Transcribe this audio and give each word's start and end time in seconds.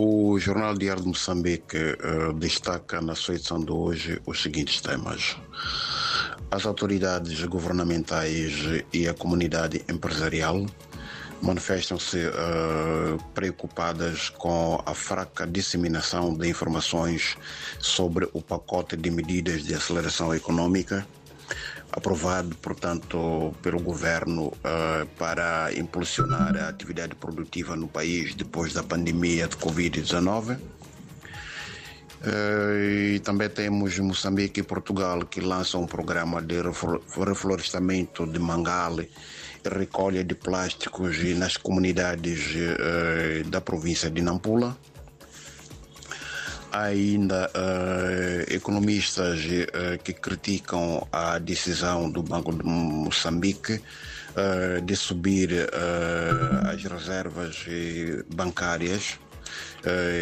O 0.00 0.38
Jornal 0.38 0.78
Diário 0.78 1.02
de 1.02 1.08
Moçambique 1.08 1.76
uh, 1.76 2.32
destaca 2.32 3.00
na 3.00 3.16
sua 3.16 3.34
edição 3.34 3.58
de 3.58 3.72
hoje 3.72 4.22
os 4.24 4.40
seguintes 4.40 4.80
temas. 4.80 5.36
As 6.52 6.64
autoridades 6.64 7.44
governamentais 7.46 8.84
e 8.92 9.08
a 9.08 9.12
comunidade 9.12 9.84
empresarial 9.88 10.64
manifestam-se 11.42 12.18
uh, 12.28 13.20
preocupadas 13.34 14.28
com 14.28 14.80
a 14.86 14.94
fraca 14.94 15.44
disseminação 15.44 16.32
de 16.32 16.48
informações 16.48 17.36
sobre 17.80 18.28
o 18.32 18.40
pacote 18.40 18.96
de 18.96 19.10
medidas 19.10 19.64
de 19.64 19.74
aceleração 19.74 20.32
econômica 20.32 21.04
aprovado, 21.90 22.54
portanto, 22.56 23.54
pelo 23.62 23.80
governo 23.80 24.46
uh, 24.46 25.06
para 25.18 25.72
impulsionar 25.74 26.56
a 26.56 26.68
atividade 26.68 27.14
produtiva 27.14 27.76
no 27.76 27.88
país 27.88 28.34
depois 28.34 28.72
da 28.72 28.82
pandemia 28.82 29.48
de 29.48 29.56
Covid-19. 29.56 30.58
Uh, 32.18 33.14
e 33.14 33.20
também 33.20 33.48
temos 33.48 33.98
Moçambique 33.98 34.60
e 34.60 34.62
Portugal 34.62 35.24
que 35.24 35.40
lançam 35.40 35.82
um 35.82 35.86
programa 35.86 36.42
de 36.42 36.56
reflorestamento 37.24 38.26
de 38.26 38.38
mangale 38.38 39.08
e 39.64 39.68
recolha 39.68 40.24
de 40.24 40.34
plásticos 40.34 41.22
nas 41.36 41.56
comunidades 41.56 42.54
uh, 42.54 43.48
da 43.48 43.60
província 43.60 44.10
de 44.10 44.20
Nampula 44.20 44.76
ainda 46.82 47.50
uh, 47.50 48.54
economistas 48.54 49.40
uh, 49.40 50.02
que 50.02 50.12
criticam 50.12 51.06
a 51.12 51.38
decisão 51.38 52.10
do 52.10 52.22
Banco 52.22 52.52
de 52.52 52.62
Moçambique 52.64 53.74
uh, 53.74 54.80
de 54.82 54.94
subir 54.96 55.50
as 56.70 56.82
reservas 56.84 57.64
bancárias, 58.34 59.18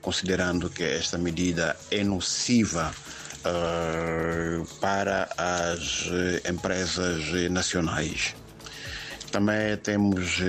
considerando 0.00 0.70
que 0.70 0.84
esta 0.84 1.18
medida 1.18 1.76
é 1.90 2.04
nociva 2.04 2.92
para 4.80 5.28
as 5.36 6.08
empresas 6.48 7.50
nacionais. 7.50 8.34
Também 9.30 9.76
temos 9.76 10.40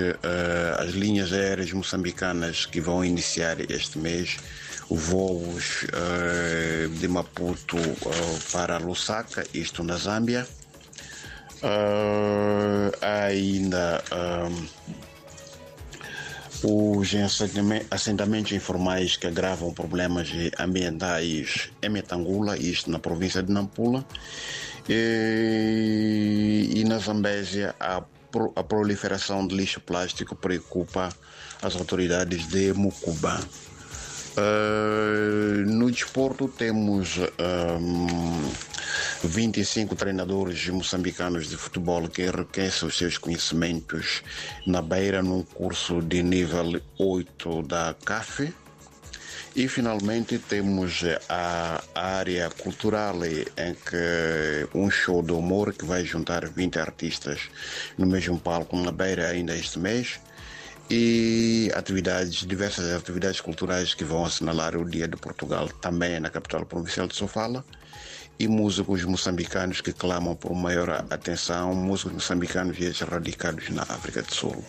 as 0.78 0.90
linhas 0.90 1.32
aéreas 1.32 1.70
moçambicanas 1.72 2.64
que 2.66 2.80
vão 2.80 3.04
iniciar 3.04 3.60
este 3.70 3.98
mês 3.98 4.38
voos 4.90 5.84
uh, 5.84 6.88
de 6.88 7.06
Maputo 7.06 7.76
uh, 7.76 8.40
para 8.52 8.78
Lusaka, 8.78 9.44
isto 9.54 9.84
na 9.84 9.96
Zâmbia. 9.96 10.46
Uh, 11.62 12.90
ainda 13.00 14.02
os 16.62 17.10
assentamentos 17.90 18.52
informais 18.52 19.16
que 19.16 19.26
agravam 19.26 19.72
problemas 19.72 20.28
ambientais 20.58 21.70
em 21.82 21.88
Metangula, 21.88 22.56
isto 22.56 22.90
na 22.90 22.98
província 22.98 23.42
de 23.42 23.50
Nampula. 23.52 24.04
E, 24.88 26.70
e 26.74 26.84
na 26.84 26.98
Zambésia, 26.98 27.74
a, 27.78 28.02
a 28.56 28.62
proliferação 28.62 29.46
de 29.46 29.54
lixo 29.54 29.80
plástico 29.80 30.34
preocupa 30.34 31.08
as 31.62 31.76
autoridades 31.76 32.46
de 32.48 32.72
Mucuba. 32.72 33.40
Uh, 34.36 35.66
no 35.66 35.90
desporto 35.90 36.46
temos 36.46 37.18
um, 37.18 38.50
25 39.22 39.94
treinadores 39.94 40.68
moçambicanos 40.68 41.48
de 41.48 41.56
futebol 41.56 42.08
que 42.08 42.22
enriquecem 42.22 42.88
os 42.88 42.96
seus 42.96 43.18
conhecimentos 43.18 44.22
na 44.66 44.80
Beira 44.80 45.22
num 45.22 45.42
curso 45.42 46.00
de 46.00 46.22
nível 46.22 46.80
8 46.98 47.62
da 47.62 47.94
CAF. 48.04 48.52
E 49.54 49.68
finalmente 49.68 50.38
temos 50.38 51.02
a 51.28 51.82
área 51.94 52.48
cultural 52.50 53.16
em 53.24 53.74
que 53.74 54.68
um 54.74 54.90
show 54.90 55.22
de 55.22 55.32
humor 55.32 55.74
que 55.74 55.84
vai 55.84 56.04
juntar 56.04 56.48
20 56.48 56.78
artistas 56.78 57.48
no 57.98 58.06
mesmo 58.06 58.38
palco 58.38 58.76
na 58.76 58.92
Beira 58.92 59.28
ainda 59.28 59.56
este 59.56 59.78
mês 59.78 60.20
e 60.90 61.70
atividades, 61.74 62.46
diversas 62.46 62.92
atividades 62.92 63.40
culturais 63.40 63.94
que 63.94 64.02
vão 64.02 64.24
assinalar 64.24 64.76
o 64.76 64.84
Dia 64.84 65.06
de 65.06 65.16
Portugal, 65.16 65.68
também 65.80 66.18
na 66.18 66.30
capital 66.30 66.66
provincial 66.66 67.06
de 67.06 67.14
Sofala, 67.14 67.64
e 68.40 68.48
músicos 68.48 69.04
moçambicanos 69.04 69.82
que 69.82 69.92
clamam 69.92 70.34
por 70.34 70.54
maior 70.54 71.04
atenção, 71.10 71.74
músicos 71.74 72.14
moçambicanos 72.14 72.78
e 72.78 72.90
radicados 73.04 73.68
na 73.68 73.82
África 73.82 74.22
do 74.22 74.34
Sul. 74.34 74.64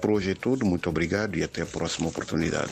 Por 0.00 0.12
hoje 0.12 0.30
é 0.30 0.34
tudo, 0.34 0.64
muito 0.64 0.88
obrigado 0.88 1.36
e 1.36 1.44
até 1.44 1.60
a 1.60 1.66
próxima 1.66 2.08
oportunidade. 2.08 2.62